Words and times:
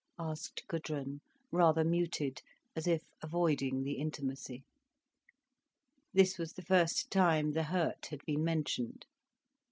asked 0.17 0.63
Gudrun, 0.67 1.19
rather 1.51 1.83
muted, 1.83 2.41
as 2.75 2.87
if 2.87 3.03
avoiding 3.21 3.83
the 3.83 3.99
intimacy. 3.99 4.63
This 6.11 6.39
was 6.39 6.53
the 6.53 6.63
first 6.65 7.11
time 7.11 7.51
the 7.51 7.65
hurt 7.65 8.07
had 8.07 8.25
been 8.25 8.43
mentioned. 8.43 9.05